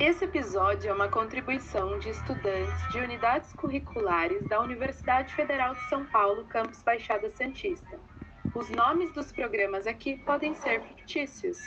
Esse 0.00 0.24
episódio 0.24 0.88
é 0.88 0.94
uma 0.94 1.08
contribuição 1.08 1.98
de 1.98 2.08
estudantes 2.08 2.90
de 2.90 3.00
unidades 3.00 3.52
curriculares 3.52 4.42
da 4.48 4.58
Universidade 4.58 5.34
Federal 5.34 5.74
de 5.74 5.88
São 5.90 6.06
Paulo, 6.06 6.46
campus 6.46 6.82
Baixada 6.82 7.30
Santista. 7.36 8.00
Os 8.54 8.70
nomes 8.70 9.12
dos 9.12 9.30
programas 9.30 9.86
aqui 9.86 10.16
podem 10.24 10.54
ser 10.54 10.80
fictícios. 10.80 11.58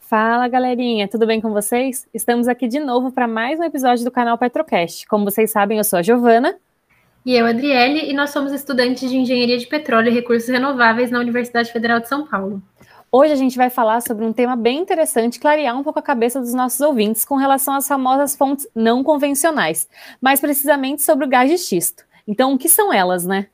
Fala 0.00 0.48
galerinha, 0.48 1.06
tudo 1.06 1.24
bem 1.24 1.40
com 1.40 1.52
vocês? 1.52 2.08
Estamos 2.12 2.48
aqui 2.48 2.66
de 2.66 2.80
novo 2.80 3.12
para 3.12 3.28
mais 3.28 3.60
um 3.60 3.64
episódio 3.64 4.04
do 4.04 4.10
canal 4.10 4.36
Petrocast. 4.36 5.06
Como 5.06 5.24
vocês 5.24 5.52
sabem, 5.52 5.78
eu 5.78 5.84
sou 5.84 6.00
a 6.00 6.02
Giovana. 6.02 6.58
E 7.24 7.36
eu, 7.36 7.46
Adriele, 7.46 8.10
e 8.10 8.12
nós 8.12 8.30
somos 8.30 8.52
estudantes 8.52 9.08
de 9.08 9.16
Engenharia 9.16 9.56
de 9.56 9.66
Petróleo 9.68 10.08
e 10.08 10.14
Recursos 10.14 10.48
Renováveis 10.48 11.08
na 11.08 11.20
Universidade 11.20 11.70
Federal 11.72 12.00
de 12.00 12.08
São 12.08 12.26
Paulo. 12.26 12.60
Hoje 13.12 13.32
a 13.32 13.36
gente 13.36 13.56
vai 13.56 13.70
falar 13.70 14.00
sobre 14.00 14.24
um 14.24 14.32
tema 14.32 14.56
bem 14.56 14.80
interessante, 14.80 15.38
clarear 15.38 15.78
um 15.78 15.84
pouco 15.84 16.00
a 16.00 16.02
cabeça 16.02 16.40
dos 16.40 16.52
nossos 16.52 16.80
ouvintes 16.80 17.24
com 17.24 17.36
relação 17.36 17.74
às 17.74 17.86
famosas 17.86 18.34
fontes 18.34 18.66
não 18.74 19.04
convencionais, 19.04 19.88
mais 20.20 20.40
precisamente 20.40 21.02
sobre 21.02 21.24
o 21.24 21.28
gás 21.28 21.48
de 21.48 21.58
xisto. 21.58 22.02
Então, 22.26 22.54
o 22.54 22.58
que 22.58 22.68
são 22.68 22.92
elas, 22.92 23.24
né? 23.24 23.46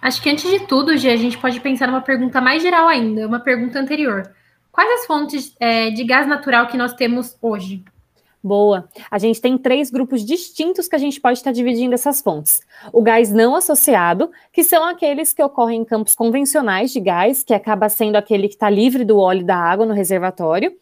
Acho 0.00 0.22
que 0.22 0.30
antes 0.30 0.48
de 0.48 0.60
tudo, 0.60 0.96
Gê, 0.96 1.10
a 1.10 1.16
gente 1.16 1.38
pode 1.38 1.58
pensar 1.58 1.88
numa 1.88 2.02
pergunta 2.02 2.40
mais 2.40 2.62
geral 2.62 2.86
ainda, 2.86 3.26
uma 3.26 3.40
pergunta 3.40 3.80
anterior. 3.80 4.30
Quais 4.70 5.00
as 5.00 5.06
fontes 5.06 5.56
é, 5.58 5.90
de 5.90 6.04
gás 6.04 6.28
natural 6.28 6.68
que 6.68 6.76
nós 6.76 6.92
temos 6.92 7.36
hoje? 7.42 7.82
Boa. 8.42 8.88
A 9.10 9.18
gente 9.18 9.40
tem 9.40 9.58
três 9.58 9.90
grupos 9.90 10.24
distintos 10.24 10.86
que 10.86 10.94
a 10.94 10.98
gente 10.98 11.20
pode 11.20 11.38
estar 11.38 11.52
dividindo 11.52 11.94
essas 11.94 12.20
fontes. 12.22 12.60
O 12.92 13.02
gás 13.02 13.32
não 13.32 13.56
associado, 13.56 14.30
que 14.52 14.62
são 14.62 14.84
aqueles 14.84 15.32
que 15.32 15.42
ocorrem 15.42 15.80
em 15.80 15.84
campos 15.84 16.14
convencionais 16.14 16.92
de 16.92 17.00
gás, 17.00 17.42
que 17.42 17.54
acaba 17.54 17.88
sendo 17.88 18.16
aquele 18.16 18.46
que 18.46 18.54
está 18.54 18.70
livre 18.70 19.04
do 19.04 19.18
óleo 19.18 19.40
e 19.40 19.44
da 19.44 19.56
água 19.56 19.84
no 19.84 19.94
reservatório, 19.94 20.72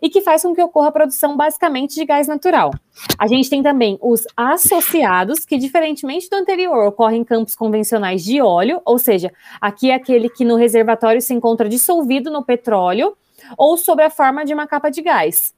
e 0.00 0.08
que 0.08 0.20
faz 0.20 0.42
com 0.42 0.54
que 0.54 0.62
ocorra 0.62 0.88
a 0.88 0.92
produção 0.92 1.36
basicamente 1.36 1.94
de 1.94 2.04
gás 2.04 2.26
natural. 2.26 2.70
A 3.18 3.26
gente 3.26 3.50
tem 3.50 3.62
também 3.62 3.98
os 4.00 4.24
associados, 4.36 5.44
que 5.44 5.58
diferentemente 5.58 6.30
do 6.30 6.36
anterior, 6.36 6.86
ocorrem 6.86 7.20
em 7.20 7.24
campos 7.24 7.54
convencionais 7.54 8.24
de 8.24 8.40
óleo, 8.40 8.80
ou 8.84 8.98
seja, 8.98 9.32
aqui 9.60 9.90
é 9.90 9.94
aquele 9.94 10.28
que 10.28 10.44
no 10.44 10.56
reservatório 10.56 11.20
se 11.20 11.34
encontra 11.34 11.68
dissolvido 11.68 12.30
no 12.30 12.44
petróleo 12.44 13.16
ou 13.58 13.76
sob 13.76 14.02
a 14.02 14.10
forma 14.10 14.44
de 14.44 14.54
uma 14.54 14.66
capa 14.66 14.88
de 14.88 15.02
gás. 15.02 15.52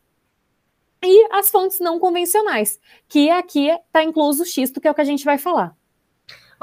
E 1.04 1.28
as 1.30 1.50
fontes 1.50 1.80
não 1.80 1.98
convencionais, 1.98 2.80
que 3.08 3.30
aqui 3.30 3.68
está 3.68 4.02
incluso 4.02 4.42
o 4.42 4.46
xisto, 4.46 4.80
que 4.80 4.88
é 4.88 4.90
o 4.90 4.94
que 4.94 5.00
a 5.02 5.04
gente 5.04 5.24
vai 5.24 5.36
falar. 5.36 5.74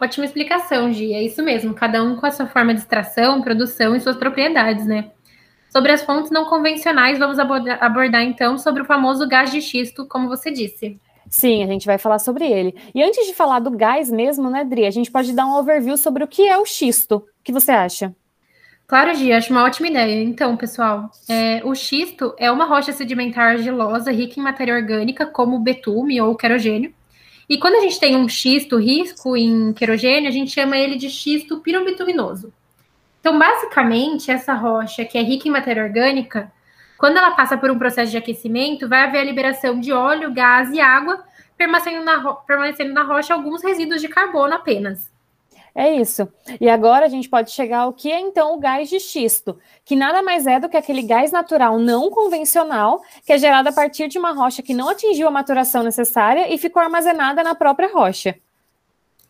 Ótima 0.01 0.25
explicação, 0.25 0.91
Gi. 0.91 1.13
É 1.13 1.21
isso 1.21 1.43
mesmo, 1.43 1.75
cada 1.75 2.03
um 2.03 2.15
com 2.15 2.25
a 2.25 2.31
sua 2.31 2.47
forma 2.47 2.73
de 2.73 2.79
extração, 2.79 3.41
produção 3.41 3.95
e 3.95 3.99
suas 3.99 4.17
propriedades, 4.17 4.85
né? 4.87 5.11
Sobre 5.71 5.91
as 5.91 6.03
fontes 6.03 6.31
não 6.31 6.45
convencionais, 6.45 7.19
vamos 7.19 7.37
abordar, 7.37 7.77
abordar 7.81 8.23
então 8.23 8.57
sobre 8.57 8.81
o 8.81 8.85
famoso 8.85 9.27
gás 9.27 9.51
de 9.51 9.61
xisto, 9.61 10.07
como 10.07 10.27
você 10.27 10.49
disse. 10.51 10.99
Sim, 11.29 11.63
a 11.63 11.67
gente 11.67 11.85
vai 11.85 11.97
falar 11.97 12.19
sobre 12.19 12.45
ele. 12.45 12.75
E 12.93 13.01
antes 13.01 13.25
de 13.25 13.33
falar 13.33 13.59
do 13.59 13.71
gás 13.71 14.11
mesmo, 14.11 14.49
né, 14.49 14.65
Dri, 14.65 14.85
a 14.85 14.91
gente 14.91 15.11
pode 15.11 15.31
dar 15.33 15.45
um 15.45 15.55
overview 15.55 15.95
sobre 15.95 16.23
o 16.23 16.27
que 16.27 16.47
é 16.47 16.57
o 16.57 16.65
xisto. 16.65 17.17
O 17.17 17.43
que 17.43 17.53
você 17.53 17.71
acha? 17.71 18.13
Claro, 18.91 19.15
Gia, 19.15 19.37
acho 19.37 19.53
uma 19.53 19.63
ótima 19.63 19.87
ideia. 19.87 20.21
Então, 20.21 20.57
pessoal, 20.57 21.09
é, 21.29 21.61
o 21.63 21.73
xisto 21.73 22.35
é 22.37 22.51
uma 22.51 22.65
rocha 22.65 22.91
sedimentar 22.91 23.51
argilosa 23.51 24.11
rica 24.11 24.37
em 24.37 24.43
matéria 24.43 24.75
orgânica, 24.75 25.25
como 25.25 25.57
betume 25.59 26.19
ou 26.19 26.35
querogênio. 26.35 26.93
E 27.47 27.57
quando 27.57 27.75
a 27.75 27.79
gente 27.79 27.97
tem 28.01 28.17
um 28.17 28.27
xisto 28.27 28.75
rico 28.75 29.37
em 29.37 29.71
querogênio, 29.71 30.27
a 30.27 30.31
gente 30.31 30.51
chama 30.51 30.77
ele 30.77 30.97
de 30.97 31.09
xisto 31.09 31.61
pirobituminoso. 31.61 32.51
Então, 33.21 33.39
basicamente, 33.39 34.29
essa 34.29 34.53
rocha 34.55 35.05
que 35.05 35.17
é 35.17 35.21
rica 35.21 35.47
em 35.47 35.51
matéria 35.51 35.83
orgânica, 35.85 36.51
quando 36.97 37.15
ela 37.15 37.31
passa 37.31 37.57
por 37.57 37.71
um 37.71 37.79
processo 37.79 38.11
de 38.11 38.17
aquecimento, 38.17 38.89
vai 38.89 39.05
haver 39.05 39.19
a 39.19 39.23
liberação 39.23 39.79
de 39.79 39.93
óleo, 39.93 40.33
gás 40.33 40.69
e 40.69 40.81
água, 40.81 41.23
permanecendo 41.57 42.03
na, 42.03 42.33
permanecendo 42.33 42.91
na 42.91 43.03
rocha 43.03 43.33
alguns 43.33 43.63
resíduos 43.63 44.01
de 44.01 44.09
carbono 44.09 44.53
apenas. 44.53 45.10
É 45.73 45.93
isso. 45.93 46.27
E 46.59 46.69
agora 46.69 47.05
a 47.05 47.09
gente 47.09 47.29
pode 47.29 47.51
chegar 47.51 47.79
ao 47.79 47.93
que 47.93 48.11
é 48.11 48.19
então 48.19 48.53
o 48.53 48.59
gás 48.59 48.89
de 48.89 48.99
xisto, 48.99 49.57
que 49.85 49.95
nada 49.95 50.21
mais 50.21 50.45
é 50.45 50.59
do 50.59 50.67
que 50.67 50.75
aquele 50.75 51.01
gás 51.01 51.31
natural 51.31 51.79
não 51.79 52.09
convencional, 52.09 53.01
que 53.25 53.31
é 53.31 53.37
gerado 53.37 53.69
a 53.69 53.71
partir 53.71 54.09
de 54.09 54.19
uma 54.19 54.33
rocha 54.33 54.61
que 54.61 54.73
não 54.73 54.89
atingiu 54.89 55.27
a 55.27 55.31
maturação 55.31 55.81
necessária 55.81 56.53
e 56.53 56.57
ficou 56.57 56.81
armazenada 56.81 57.41
na 57.41 57.55
própria 57.55 57.91
rocha. 57.91 58.35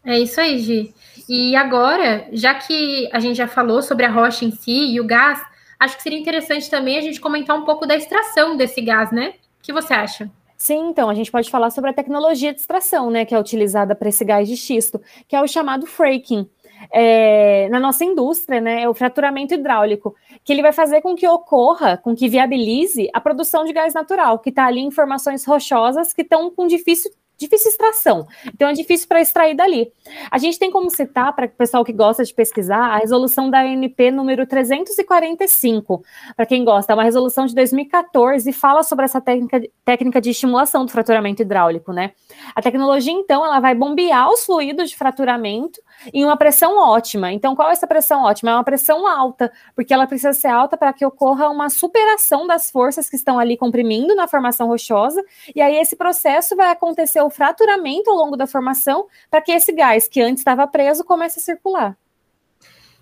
É 0.03 0.19
isso 0.19 0.41
aí, 0.41 0.57
Gi. 0.57 0.94
E 1.29 1.56
agora, 1.56 2.28
já 2.31 2.56
que 2.56 3.08
a 3.13 3.19
gente 3.19 3.38
já 3.38 3.47
falou 3.47 3.84
sobre 3.84 4.06
a 4.06 4.09
rocha 4.09 4.44
em 4.44 4.52
si 4.52 4.94
e 4.94 5.00
o 5.00 5.06
gás, 5.06 5.40
acho 5.79 5.96
que 5.96 6.03
seria 6.03 6.19
interessante 6.19 6.69
também 6.69 6.97
a 6.97 7.02
gente 7.02 7.22
comentar 7.22 7.56
um 7.56 7.66
pouco 7.66 7.85
da 7.85 7.96
extração 7.96 8.58
desse 8.58 8.81
gás, 8.81 9.12
né? 9.12 9.35
O 9.59 9.63
que 9.63 9.72
você 9.72 9.94
acha? 9.94 10.29
Sim, 10.61 10.89
então 10.89 11.09
a 11.09 11.16
gente 11.16 11.31
pode 11.31 11.49
falar 11.49 11.72
sobre 11.72 11.89
a 11.89 11.94
tecnologia 11.94 12.53
de 12.53 12.59
extração, 12.59 13.09
né, 13.09 13.25
que 13.25 13.33
é 13.33 13.39
utilizada 13.39 13.95
para 13.95 14.09
esse 14.09 14.23
gás 14.23 14.47
de 14.47 14.55
xisto, 14.55 15.01
que 15.27 15.35
é 15.35 15.41
o 15.41 15.47
chamado 15.47 15.88
fracking. 15.88 16.47
É, 16.94 17.67
na 17.69 17.79
nossa 17.79 18.05
indústria, 18.05 18.61
né, 18.61 18.83
é 18.83 18.88
o 18.88 18.94
fraturamento 18.94 19.55
hidráulico, 19.55 20.16
que 20.44 20.53
ele 20.53 20.61
vai 20.61 20.72
fazer 20.72 21.01
com 21.01 21.16
que 21.16 21.27
ocorra, 21.27 21.97
com 21.97 22.16
que 22.16 22.29
viabilize 22.29 23.09
a 23.11 23.19
produção 23.19 23.66
de 23.66 23.73
gás 23.73 23.95
natural, 23.95 24.38
que 24.38 24.49
está 24.49 24.67
ali 24.67 24.81
em 24.81 24.91
formações 24.91 25.44
rochosas 25.45 26.13
que 26.13 26.22
estão 26.22 26.51
com 26.51 26.67
difícil 26.67 27.09
difícil 27.41 27.72
extração. 27.72 28.28
Então 28.53 28.69
é 28.69 28.74
difícil 28.74 29.07
para 29.07 29.22
extrair 29.22 29.56
dali. 29.56 29.91
A 30.29 30.38
gente 30.38 30.57
tem 30.57 30.72
como 30.72 30.90
citar, 30.90 31.34
para 31.35 31.46
o 31.46 31.50
pessoal 31.50 31.84
que 31.84 31.94
gosta 31.94 32.24
de 32.24 32.34
pesquisar, 32.34 32.96
a 32.96 32.97
resolução 32.97 33.50
da 33.50 33.62
ANP 33.62 34.12
número 34.12 34.46
345. 34.46 36.03
Para 36.35 36.46
quem 36.46 36.63
gosta, 36.63 36.94
é 36.94 36.96
uma 36.96 37.03
resolução 37.03 37.46
de 37.46 37.56
2014 37.56 38.50
e 38.50 38.53
fala 38.53 38.84
sobre 38.84 39.06
essa 39.06 39.19
técnica, 39.19 39.62
técnica 39.84 40.22
de 40.22 40.29
estimulação 40.29 40.85
do 40.85 40.91
fraturamento 40.91 41.41
hidráulico, 41.41 41.91
né? 41.91 42.12
A 42.56 42.62
tecnologia, 42.62 43.13
então, 43.13 43.46
ela 43.46 43.59
vai 43.59 43.75
bombear 43.75 44.29
os 44.31 44.46
fluidos 44.46 44.90
de 44.90 44.96
fraturamento 44.96 45.79
em 46.13 46.25
uma 46.25 46.38
pressão 46.38 46.78
ótima. 46.78 47.31
Então, 47.31 47.56
qual 47.56 47.69
é 47.69 47.73
essa 47.73 47.88
pressão 47.88 48.23
ótima? 48.23 48.51
É 48.51 48.53
uma 48.56 48.63
pressão 48.63 49.07
alta, 49.07 49.51
porque 49.75 49.94
ela 49.94 50.07
precisa 50.07 50.34
ser 50.34 50.47
alta 50.47 50.78
para 50.78 50.94
que 50.94 51.06
ocorra 51.06 51.50
uma 51.50 51.69
superação 51.69 52.47
das 52.47 52.72
forças 52.72 53.09
que 53.09 53.16
estão 53.16 53.38
ali 53.38 53.57
comprimindo 53.57 54.16
na 54.16 54.28
formação 54.28 54.67
rochosa, 54.67 55.23
e 55.56 55.61
aí 55.61 55.78
esse 55.78 55.95
processo 55.95 56.56
vai 56.56 56.72
acontecer 56.72 57.22
o 57.22 57.29
fraturamento 57.29 58.09
ao 58.09 58.16
longo 58.16 58.35
da 58.35 58.47
formação 58.47 59.07
para 59.29 59.41
que 59.41 59.51
esse 59.51 59.72
gás 59.72 60.07
que 60.07 60.22
antes 60.22 60.41
estava 60.41 60.67
preso 60.67 61.03
comece 61.03 61.40
a 61.40 61.44
circular. 61.44 61.97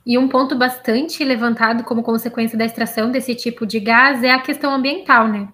E 0.05 0.17
um 0.17 0.27
ponto 0.27 0.55
bastante 0.55 1.23
levantado 1.23 1.83
como 1.83 2.01
consequência 2.01 2.57
da 2.57 2.65
extração 2.65 3.11
desse 3.11 3.35
tipo 3.35 3.65
de 3.65 3.79
gás 3.79 4.23
é 4.23 4.31
a 4.31 4.41
questão 4.41 4.73
ambiental, 4.73 5.27
né? 5.27 5.47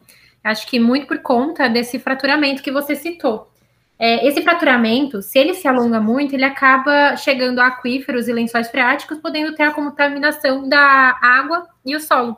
Acho 0.43 0.67
que 0.67 0.79
muito 0.79 1.07
por 1.07 1.19
conta 1.19 1.67
desse 1.67 1.97
fraturamento 1.97 2.61
que 2.61 2.71
você 2.71 2.95
citou. 2.95 3.51
É, 3.97 4.27
esse 4.27 4.41
fraturamento, 4.41 5.21
se 5.21 5.39
ele 5.39 5.53
se 5.53 5.67
alonga 5.67 6.01
muito, 6.01 6.33
ele 6.33 6.43
acaba 6.43 7.15
chegando 7.15 7.59
a 7.59 7.67
aquíferos 7.67 8.27
e 8.27 8.33
lençóis 8.33 8.69
freáticos, 8.69 9.19
podendo 9.19 9.55
ter 9.55 9.63
a 9.63 9.71
contaminação 9.71 10.67
da 10.67 11.17
água 11.21 11.65
e 11.85 11.95
o 11.95 11.99
solo. 11.99 12.37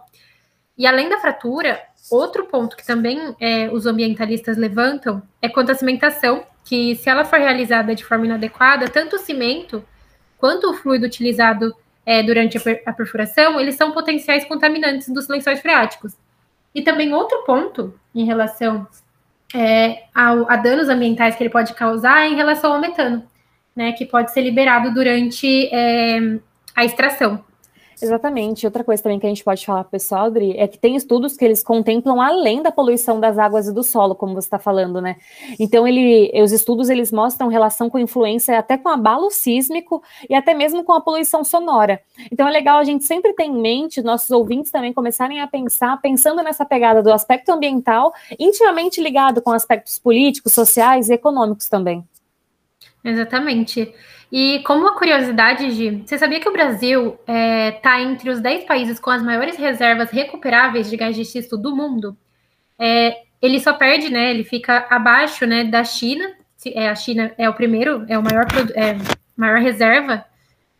E 0.78 0.86
além 0.86 1.10
da 1.10 1.20
fratura, 1.20 1.82
outro 2.12 2.46
ponto 2.46 2.78
que 2.78 2.86
também 2.86 3.36
é, 3.40 3.70
os 3.72 3.88
ambientalistas 3.88 4.56
levantam 4.56 5.24
é 5.42 5.50
quanto 5.50 5.72
à 5.72 5.76
cimentação, 5.76 6.46
que 6.64 6.96
se 6.96 7.10
ela 7.10 7.26
for 7.26 7.40
realizada 7.40 7.96
de 7.96 8.06
forma 8.06 8.26
inadequada, 8.26 8.88
tanto 8.88 9.16
o 9.16 9.20
cimento 9.20 9.84
quanto 10.38 10.70
o 10.70 10.74
fluido 10.76 11.08
utilizado 11.08 11.74
é, 12.06 12.22
durante 12.22 12.58
a, 12.58 12.62
per 12.62 12.84
a 12.86 12.94
perfuração, 12.94 13.60
eles 13.60 13.76
são 13.76 13.92
potenciais 13.92 14.46
contaminantes 14.46 15.10
dos 15.10 15.28
lençóis 15.28 15.60
freáticos. 15.60 16.14
E 16.76 16.84
também 16.84 17.14
outro 17.14 17.44
ponto 17.44 18.00
em 18.14 18.26
relação 18.26 18.88
é, 19.54 20.04
a, 20.14 20.32
a, 20.54 20.56
danos 20.58 20.90
ambientais 20.90 21.36
que 21.36 21.44
ele 21.44 21.50
pode 21.50 21.74
causar 21.74 22.28
em 22.28 22.36
relação 22.36 22.74
ao 22.74 22.82
metano, 22.82 23.24
né, 23.76 23.92
que 23.94 24.06
pode 24.06 24.32
ser 24.32 24.42
liberado 24.42 24.94
durante 24.94 25.68
é, 25.74 26.40
a 26.76 26.86
extração. 26.86 27.44
Exatamente. 28.02 28.66
Outra 28.66 28.84
coisa 28.84 29.02
também 29.02 29.20
que 29.20 29.26
a 29.26 29.30
gente 29.30 29.44
pode 29.44 29.66
falar 29.66 29.84
para 29.84 29.88
o 29.88 29.92
pessoal, 29.92 30.26
Adri, 30.26 30.56
é 30.58 30.68
que 30.68 30.78
tem 30.78 30.96
estudos 30.96 31.36
que 31.36 31.44
eles 31.44 31.64
contemplam 31.64 32.22
além 32.22 32.62
da 32.62 32.72
poluição 32.72 33.20
das 33.20 33.38
águas 33.40 33.68
e 33.68 33.74
do 33.74 33.84
solo, 33.84 34.14
como 34.14 34.34
você 34.34 34.46
está 34.46 34.60
falando, 34.60 35.02
né? 35.02 35.16
Então, 35.60 35.88
ele, 35.88 36.32
os 36.42 36.52
estudos 36.52 36.90
eles 36.90 37.12
mostram 37.12 37.48
relação 37.48 37.90
com 37.90 37.98
influência 37.98 38.58
até 38.58 38.78
com 38.78 38.90
abalo 38.90 39.32
sísmico 39.32 40.04
e 40.30 40.36
até 40.36 40.54
mesmo 40.54 40.84
com 40.84 40.94
a 40.94 41.02
poluição 41.02 41.44
sonora. 41.44 42.00
Então, 42.32 42.48
é 42.48 42.52
legal 42.52 42.78
a 42.78 42.84
gente 42.84 43.04
sempre 43.04 43.34
ter 43.34 43.46
em 43.46 43.60
mente, 43.60 44.02
nossos 44.02 44.30
ouvintes 44.30 44.72
também 44.72 44.94
começarem 44.94 45.42
a 45.42 45.48
pensar, 45.48 46.00
pensando 46.00 46.44
nessa 46.44 46.66
pegada 46.66 47.02
do 47.02 47.12
aspecto 47.12 47.50
ambiental, 47.50 48.14
intimamente 48.38 49.02
ligado 49.02 49.42
com 49.42 49.52
aspectos 49.52 49.98
políticos, 49.98 50.54
sociais 50.54 51.10
e 51.10 51.14
econômicos 51.14 51.68
também. 51.68 52.04
Exatamente. 53.10 53.94
E 54.32 54.60
como 54.66 54.82
uma 54.82 54.96
curiosidade, 54.96 55.72
Gi, 55.72 56.04
você 56.06 56.18
sabia 56.18 56.40
que 56.40 56.50
o 56.50 56.52
Brasil 56.52 57.18
está 57.22 57.34
é, 57.34 57.72
tá 57.72 58.02
entre 58.02 58.30
os 58.30 58.42
10 58.42 58.66
países 58.66 59.00
com 59.00 59.10
as 59.10 59.24
maiores 59.24 59.56
reservas 59.56 60.12
recuperáveis 60.12 60.90
de 60.90 60.98
gás 60.98 61.16
de 61.16 61.24
xisto 61.24 61.58
do 61.58 61.74
mundo? 61.74 62.18
É, 62.78 63.22
ele 63.42 63.60
só 63.60 63.74
perde, 63.74 64.10
né? 64.10 64.32
Ele 64.32 64.44
fica 64.44 64.86
abaixo 64.90 65.46
né, 65.46 65.64
da 65.64 65.84
China. 65.84 66.34
É, 66.74 66.90
a 66.90 66.96
China 66.96 67.32
é 67.38 67.50
o 67.50 67.54
primeiro, 67.54 68.06
é 68.10 68.18
o 68.18 68.24
maior, 68.24 68.46
é, 68.76 68.98
maior 69.36 69.60
reserva 69.60 70.26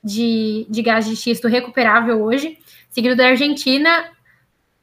de, 0.04 0.66
de 0.70 0.82
gás 0.82 1.08
de 1.08 1.16
xisto 1.16 1.48
recuperável 1.48 2.22
hoje, 2.22 2.58
seguido 2.90 3.16
da 3.16 3.28
Argentina, 3.28 4.10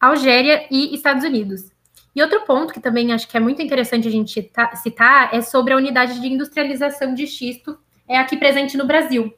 Algéria 0.01 0.67
e 0.71 0.95
Estados 0.95 1.25
Unidos. 1.25 1.74
E 2.15 2.23
outro 2.23 2.43
ponto 2.43 2.73
que 2.73 2.81
também 2.81 3.13
acho 3.13 3.27
que 3.27 3.37
é 3.37 3.41
muito 3.41 3.61
interessante 3.61 4.07
a 4.07 4.11
gente 4.11 4.51
citar 4.77 5.31
é 5.33 5.41
sobre 5.41 5.73
a 5.73 5.77
unidade 5.77 6.21
de 6.21 6.29
industrialização 6.29 7.15
de 7.15 7.27
xisto 7.27 7.77
é 8.07 8.19
aqui 8.19 8.37
presente 8.37 8.77
no 8.77 8.87
Brasil, 8.87 9.35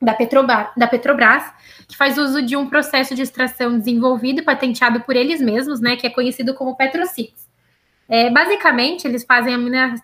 da 0.00 0.14
Petrobras, 0.14 0.68
da 0.76 0.86
Petrobras, 0.86 1.42
que 1.88 1.96
faz 1.96 2.16
uso 2.16 2.40
de 2.42 2.56
um 2.56 2.68
processo 2.68 3.14
de 3.14 3.22
extração 3.22 3.78
desenvolvido 3.78 4.40
e 4.40 4.44
patenteado 4.44 5.00
por 5.00 5.16
eles 5.16 5.40
mesmos, 5.40 5.80
né, 5.80 5.96
que 5.96 6.06
é 6.06 6.10
conhecido 6.10 6.54
como 6.54 6.76
PetroSix. 6.76 7.48
É, 8.08 8.30
basicamente, 8.30 9.06
eles 9.06 9.24
fazem 9.24 9.54
a 9.54 9.58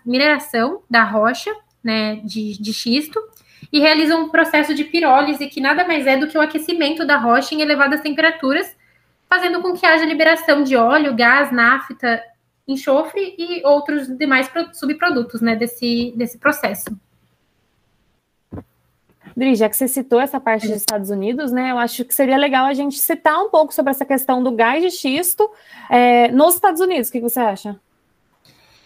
mineração 0.05 0.83
da 0.89 1.03
rocha, 1.03 1.51
né, 1.83 2.17
de, 2.17 2.61
de 2.61 2.73
xisto, 2.73 3.19
e 3.71 3.79
realizam 3.79 4.23
um 4.23 4.29
processo 4.29 4.75
de 4.75 4.83
pirólise, 4.83 5.47
que 5.47 5.61
nada 5.61 5.87
mais 5.87 6.05
é 6.05 6.17
do 6.17 6.27
que 6.27 6.37
o 6.37 6.41
aquecimento 6.41 7.05
da 7.05 7.17
rocha 7.17 7.55
em 7.55 7.61
elevadas 7.61 8.01
temperaturas, 8.01 8.75
fazendo 9.29 9.61
com 9.61 9.73
que 9.73 9.85
haja 9.85 10.05
liberação 10.05 10.63
de 10.63 10.75
óleo, 10.75 11.15
gás, 11.15 11.51
nafta, 11.51 12.21
enxofre 12.67 13.35
e 13.37 13.65
outros 13.65 14.07
demais 14.17 14.49
subprodutos 14.73 15.41
né, 15.41 15.55
desse, 15.55 16.13
desse 16.15 16.37
processo. 16.37 16.85
Dri, 19.35 19.53
já 19.55 19.67
que 19.67 19.75
você 19.75 19.87
citou 19.87 20.19
essa 20.19 20.39
parte 20.39 20.67
dos 20.67 20.77
Estados 20.77 21.09
Unidos, 21.09 21.51
né, 21.51 21.71
eu 21.71 21.77
acho 21.77 22.05
que 22.05 22.13
seria 22.15 22.37
legal 22.37 22.65
a 22.65 22.73
gente 22.73 22.97
citar 22.97 23.37
um 23.37 23.49
pouco 23.49 23.73
sobre 23.73 23.91
essa 23.91 24.05
questão 24.05 24.41
do 24.41 24.51
gás 24.51 24.81
de 24.81 24.89
xisto 24.89 25.49
é, 25.89 26.29
nos 26.29 26.55
Estados 26.55 26.79
Unidos. 26.79 27.09
O 27.09 27.11
que 27.11 27.19
você 27.19 27.39
acha? 27.39 27.77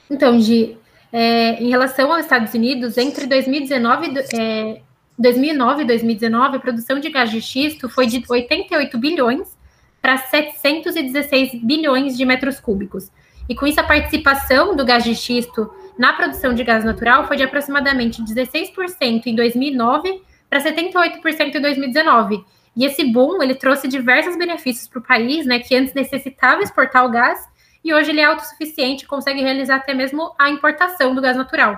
Então, 0.09 0.39
Gi, 0.39 0.75
é, 1.13 1.61
em 1.61 1.69
relação 1.69 2.11
aos 2.11 2.21
Estados 2.21 2.51
Unidos, 2.55 2.97
entre 2.97 3.27
2019, 3.27 4.13
é, 4.33 4.81
2009 5.19 5.83
e 5.83 5.85
2019, 5.85 6.57
a 6.57 6.59
produção 6.59 6.99
de 6.99 7.11
gás 7.11 7.29
de 7.29 7.41
xisto 7.41 7.87
foi 7.87 8.07
de 8.07 8.23
88 8.27 8.97
bilhões 8.97 9.58
para 10.01 10.17
716 10.17 11.55
bilhões 11.63 12.17
de 12.17 12.25
metros 12.25 12.59
cúbicos. 12.59 13.11
E 13.47 13.55
com 13.55 13.65
isso, 13.65 13.79
a 13.79 13.83
participação 13.83 14.75
do 14.75 14.85
gás 14.85 15.03
de 15.03 15.15
xisto 15.15 15.69
na 15.97 16.13
produção 16.13 16.53
de 16.53 16.63
gás 16.63 16.85
natural 16.85 17.27
foi 17.27 17.35
de 17.35 17.43
aproximadamente 17.43 18.23
16% 18.23 19.25
em 19.25 19.35
2009 19.35 20.21
para 20.49 20.59
78% 20.59 21.55
em 21.55 21.61
2019. 21.61 22.43
E 22.75 22.85
esse 22.85 23.03
boom, 23.03 23.41
ele 23.41 23.55
trouxe 23.55 23.87
diversos 23.87 24.37
benefícios 24.37 24.87
para 24.87 24.99
o 24.99 25.03
país, 25.03 25.45
né, 25.45 25.59
que 25.59 25.75
antes 25.75 25.93
necessitava 25.93 26.61
exportar 26.61 27.05
o 27.05 27.09
gás, 27.09 27.39
e 27.83 27.93
hoje 27.93 28.11
ele 28.11 28.21
é 28.21 28.25
autossuficiente, 28.25 29.07
consegue 29.07 29.41
realizar 29.41 29.77
até 29.77 29.93
mesmo 29.93 30.33
a 30.37 30.49
importação 30.49 31.15
do 31.15 31.21
gás 31.21 31.35
natural. 31.35 31.77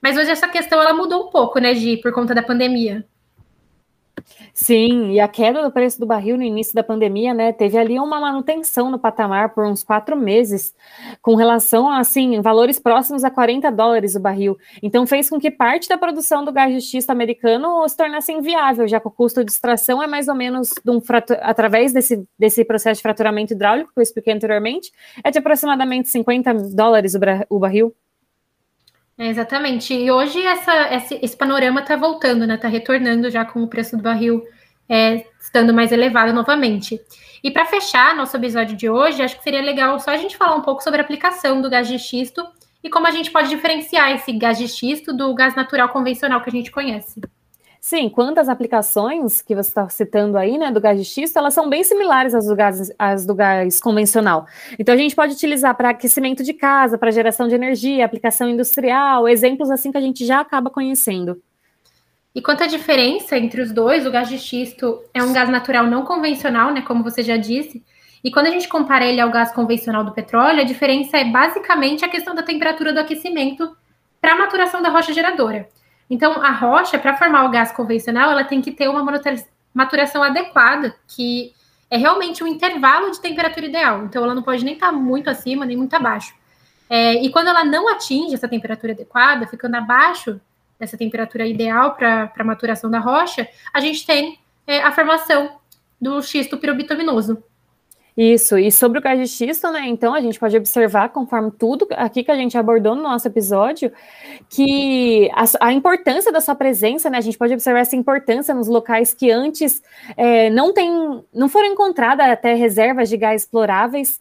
Mas 0.00 0.16
hoje 0.16 0.30
essa 0.30 0.48
questão 0.48 0.80
ela 0.80 0.92
mudou 0.92 1.26
um 1.26 1.30
pouco, 1.30 1.58
né, 1.58 1.74
Gi, 1.74 1.96
por 1.96 2.12
conta 2.12 2.34
da 2.34 2.42
pandemia. 2.42 3.06
Sim, 4.54 5.12
e 5.12 5.20
a 5.20 5.28
queda 5.28 5.62
do 5.62 5.70
preço 5.70 5.98
do 5.98 6.06
barril 6.06 6.36
no 6.36 6.42
início 6.42 6.74
da 6.74 6.82
pandemia, 6.82 7.32
né, 7.34 7.52
teve 7.52 7.78
ali 7.78 7.98
uma 7.98 8.20
manutenção 8.20 8.90
no 8.90 8.98
patamar 8.98 9.54
por 9.54 9.64
uns 9.64 9.82
quatro 9.82 10.16
meses, 10.16 10.74
com 11.20 11.34
relação 11.34 11.88
a, 11.88 11.98
assim, 11.98 12.40
valores 12.40 12.78
próximos 12.78 13.24
a 13.24 13.30
40 13.30 13.70
dólares 13.70 14.14
o 14.14 14.20
barril. 14.20 14.56
Então, 14.82 15.06
fez 15.06 15.28
com 15.28 15.38
que 15.38 15.50
parte 15.50 15.88
da 15.88 15.96
produção 15.96 16.44
do 16.44 16.52
gás 16.52 16.72
de 16.72 16.80
xisto 16.80 17.10
americano 17.10 17.86
se 17.88 17.96
tornasse 17.96 18.32
inviável, 18.32 18.86
já 18.86 19.00
que 19.00 19.08
o 19.08 19.10
custo 19.10 19.44
de 19.44 19.50
extração 19.50 20.02
é 20.02 20.06
mais 20.06 20.28
ou 20.28 20.34
menos, 20.34 20.70
um 20.86 21.00
através 21.40 21.92
desse, 21.92 22.26
desse 22.38 22.64
processo 22.64 22.98
de 22.98 23.02
fraturamento 23.02 23.52
hidráulico 23.52 23.92
que 23.92 23.98
eu 23.98 24.02
expliquei 24.02 24.32
anteriormente, 24.32 24.90
é 25.24 25.30
de 25.30 25.38
aproximadamente 25.38 26.08
50 26.08 26.54
dólares 26.74 27.14
o, 27.14 27.20
o 27.48 27.58
barril. 27.58 27.94
É, 29.18 29.28
exatamente. 29.28 29.94
E 29.94 30.10
hoje 30.10 30.42
essa, 30.42 30.94
esse, 30.94 31.18
esse 31.22 31.36
panorama 31.36 31.80
está 31.80 31.96
voltando, 31.96 32.46
né? 32.46 32.54
Está 32.54 32.68
retornando 32.68 33.30
já 33.30 33.44
com 33.44 33.62
o 33.62 33.68
preço 33.68 33.96
do 33.96 34.02
barril 34.02 34.42
é, 34.88 35.26
estando 35.40 35.72
mais 35.72 35.92
elevado 35.92 36.32
novamente. 36.32 37.00
E 37.42 37.50
para 37.50 37.66
fechar 37.66 38.14
nosso 38.14 38.36
episódio 38.36 38.76
de 38.76 38.88
hoje, 38.88 39.22
acho 39.22 39.36
que 39.36 39.42
seria 39.42 39.62
legal 39.62 39.98
só 39.98 40.10
a 40.10 40.16
gente 40.16 40.36
falar 40.36 40.56
um 40.56 40.62
pouco 40.62 40.82
sobre 40.82 41.00
a 41.00 41.04
aplicação 41.04 41.60
do 41.60 41.70
gás 41.70 41.88
de 41.88 41.98
xisto 41.98 42.46
e 42.82 42.90
como 42.90 43.06
a 43.06 43.10
gente 43.10 43.30
pode 43.30 43.48
diferenciar 43.48 44.12
esse 44.12 44.32
gás 44.32 44.58
de 44.58 44.68
xisto 44.68 45.12
do 45.12 45.32
gás 45.34 45.54
natural 45.54 45.88
convencional 45.88 46.40
que 46.40 46.50
a 46.50 46.52
gente 46.52 46.70
conhece. 46.70 47.20
Sim, 47.84 48.08
quantas 48.08 48.48
aplicações 48.48 49.42
que 49.42 49.56
você 49.56 49.68
está 49.68 49.88
citando 49.88 50.38
aí, 50.38 50.56
né, 50.56 50.70
do 50.70 50.80
gás 50.80 50.96
de 50.96 51.04
xisto, 51.04 51.36
elas 51.36 51.52
são 51.52 51.68
bem 51.68 51.82
similares 51.82 52.32
às 52.32 52.46
do 52.46 52.54
gás, 52.54 52.92
às 52.96 53.26
do 53.26 53.34
gás 53.34 53.80
convencional. 53.80 54.46
Então, 54.78 54.94
a 54.94 54.96
gente 54.96 55.16
pode 55.16 55.32
utilizar 55.32 55.76
para 55.76 55.90
aquecimento 55.90 56.44
de 56.44 56.52
casa, 56.54 56.96
para 56.96 57.10
geração 57.10 57.48
de 57.48 57.56
energia, 57.56 58.04
aplicação 58.04 58.48
industrial, 58.48 59.28
exemplos 59.28 59.68
assim 59.68 59.90
que 59.90 59.98
a 59.98 60.00
gente 60.00 60.24
já 60.24 60.38
acaba 60.38 60.70
conhecendo. 60.70 61.42
E 62.32 62.40
quanto 62.40 62.62
à 62.62 62.68
diferença 62.68 63.36
entre 63.36 63.60
os 63.60 63.72
dois, 63.72 64.06
o 64.06 64.12
gás 64.12 64.28
de 64.28 64.38
xisto 64.38 65.02
é 65.12 65.20
um 65.20 65.32
gás 65.32 65.48
natural 65.48 65.84
não 65.84 66.04
convencional, 66.04 66.72
né, 66.72 66.82
como 66.82 67.02
você 67.02 67.20
já 67.20 67.36
disse, 67.36 67.82
e 68.22 68.30
quando 68.30 68.46
a 68.46 68.50
gente 68.50 68.68
compara 68.68 69.04
ele 69.04 69.20
ao 69.20 69.32
gás 69.32 69.50
convencional 69.50 70.04
do 70.04 70.12
petróleo, 70.12 70.60
a 70.60 70.64
diferença 70.64 71.18
é 71.18 71.24
basicamente 71.24 72.04
a 72.04 72.08
questão 72.08 72.32
da 72.32 72.44
temperatura 72.44 72.92
do 72.92 73.00
aquecimento 73.00 73.76
para 74.20 74.34
a 74.34 74.38
maturação 74.38 74.80
da 74.80 74.88
rocha 74.88 75.12
geradora. 75.12 75.68
Então, 76.12 76.42
a 76.42 76.50
rocha, 76.50 76.98
para 76.98 77.16
formar 77.16 77.46
o 77.46 77.50
gás 77.50 77.72
convencional, 77.72 78.30
ela 78.30 78.44
tem 78.44 78.60
que 78.60 78.70
ter 78.70 78.86
uma 78.86 79.02
maturação 79.72 80.22
adequada, 80.22 80.94
que 81.08 81.54
é 81.88 81.96
realmente 81.96 82.44
um 82.44 82.46
intervalo 82.46 83.10
de 83.10 83.18
temperatura 83.18 83.64
ideal. 83.64 84.04
Então, 84.04 84.22
ela 84.22 84.34
não 84.34 84.42
pode 84.42 84.62
nem 84.62 84.74
estar 84.74 84.88
tá 84.88 84.92
muito 84.92 85.30
acima, 85.30 85.64
nem 85.64 85.74
muito 85.74 85.96
abaixo. 85.96 86.34
É, 86.90 87.14
e 87.14 87.30
quando 87.30 87.48
ela 87.48 87.64
não 87.64 87.88
atinge 87.88 88.34
essa 88.34 88.46
temperatura 88.46 88.92
adequada, 88.92 89.46
ficando 89.46 89.74
abaixo 89.74 90.38
dessa 90.78 90.98
temperatura 90.98 91.46
ideal 91.46 91.94
para 91.94 92.30
a 92.36 92.44
maturação 92.44 92.90
da 92.90 92.98
rocha, 92.98 93.48
a 93.72 93.80
gente 93.80 94.04
tem 94.04 94.38
é, 94.66 94.82
a 94.82 94.92
formação 94.92 95.56
do 95.98 96.20
xisto 96.20 96.58
pirobituminose. 96.58 97.38
Isso, 98.16 98.58
e 98.58 98.70
sobre 98.70 98.98
o 98.98 99.26
xisto, 99.26 99.70
né? 99.70 99.88
Então 99.88 100.12
a 100.12 100.20
gente 100.20 100.38
pode 100.38 100.54
observar, 100.54 101.08
conforme 101.08 101.50
tudo 101.50 101.88
aqui 101.92 102.22
que 102.22 102.30
a 102.30 102.36
gente 102.36 102.58
abordou 102.58 102.94
no 102.94 103.02
nosso 103.02 103.26
episódio, 103.26 103.90
que 104.50 105.30
a, 105.32 105.68
a 105.68 105.72
importância 105.72 106.30
da 106.30 106.40
sua 106.40 106.54
presença, 106.54 107.08
né? 107.08 107.16
A 107.16 107.22
gente 107.22 107.38
pode 107.38 107.54
observar 107.54 107.80
essa 107.80 107.96
importância 107.96 108.54
nos 108.54 108.68
locais 108.68 109.14
que 109.14 109.30
antes 109.30 109.82
é, 110.14 110.50
não 110.50 110.74
tem, 110.74 111.24
não 111.32 111.48
foram 111.48 111.68
encontradas 111.68 112.28
até 112.28 112.52
reservas 112.52 113.08
de 113.08 113.16
gás 113.16 113.42
exploráveis. 113.42 114.20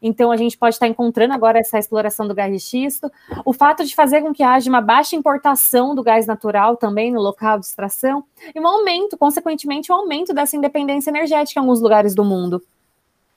Então 0.00 0.30
a 0.30 0.36
gente 0.36 0.56
pode 0.56 0.76
estar 0.76 0.86
encontrando 0.86 1.34
agora 1.34 1.58
essa 1.58 1.80
exploração 1.80 2.28
do 2.28 2.34
gás 2.34 2.52
de 2.52 2.60
xisto. 2.60 3.10
O 3.44 3.52
fato 3.52 3.84
de 3.84 3.92
fazer 3.92 4.22
com 4.22 4.32
que 4.32 4.44
haja 4.44 4.70
uma 4.70 4.80
baixa 4.80 5.16
importação 5.16 5.96
do 5.96 6.02
gás 6.02 6.26
natural 6.26 6.76
também 6.76 7.10
no 7.10 7.20
local 7.20 7.58
de 7.58 7.66
extração, 7.66 8.22
e 8.54 8.60
um 8.60 8.66
aumento, 8.66 9.16
consequentemente, 9.16 9.90
um 9.90 9.96
aumento 9.96 10.32
dessa 10.32 10.56
independência 10.56 11.10
energética 11.10 11.58
em 11.58 11.62
alguns 11.62 11.80
lugares 11.80 12.14
do 12.14 12.24
mundo. 12.24 12.62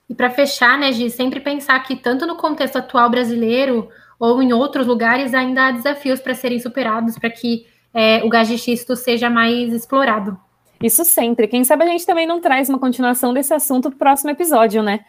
E 0.08 0.14
para 0.14 0.30
fechar, 0.30 0.78
né, 0.78 0.92
Gi, 0.92 1.10
sempre 1.10 1.40
pensar 1.40 1.78
que 1.80 1.96
tanto 1.96 2.26
no 2.26 2.36
contexto 2.36 2.76
atual 2.76 3.10
brasileiro 3.10 3.88
ou 4.18 4.40
em 4.42 4.52
outros 4.52 4.86
lugares 4.86 5.34
ainda 5.34 5.66
há 5.66 5.72
desafios 5.72 6.20
para 6.20 6.34
serem 6.34 6.58
superados 6.58 7.18
para 7.18 7.30
que 7.30 7.66
é, 7.92 8.22
o 8.24 8.28
gás 8.28 8.48
de 8.48 8.58
xisto 8.58 8.94
seja 8.94 9.28
mais 9.28 9.72
explorado. 9.72 10.38
Isso 10.82 11.04
sempre. 11.04 11.48
Quem 11.48 11.64
sabe 11.64 11.84
a 11.84 11.86
gente 11.86 12.04
também 12.04 12.26
não 12.26 12.40
traz 12.40 12.68
uma 12.68 12.78
continuação 12.78 13.32
desse 13.32 13.54
assunto 13.54 13.88
para 13.88 13.96
o 13.96 13.98
próximo 13.98 14.30
episódio, 14.30 14.82
né? 14.82 15.00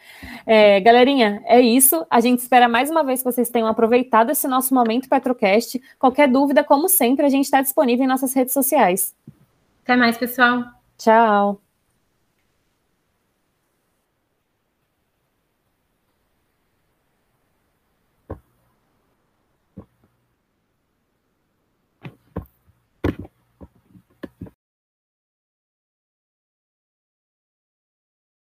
É, 0.46 0.80
galerinha, 0.80 1.42
é 1.44 1.60
isso. 1.60 2.06
A 2.10 2.20
gente 2.20 2.38
espera 2.40 2.66
mais 2.66 2.90
uma 2.90 3.04
vez 3.04 3.20
que 3.20 3.30
vocês 3.30 3.50
tenham 3.50 3.68
aproveitado 3.68 4.30
esse 4.30 4.48
nosso 4.48 4.72
momento 4.74 5.08
Petrocast. 5.08 5.80
Qualquer 5.98 6.28
dúvida, 6.28 6.64
como 6.64 6.88
sempre, 6.88 7.26
a 7.26 7.28
gente 7.28 7.44
está 7.44 7.60
disponível 7.60 8.04
em 8.04 8.08
nossas 8.08 8.32
redes 8.32 8.54
sociais. 8.54 9.14
Até 9.84 9.94
mais, 9.94 10.16
pessoal. 10.16 10.64
Tchau. 10.96 11.67